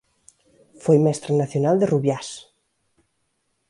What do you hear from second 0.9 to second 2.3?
mestra nacional de Rubiás.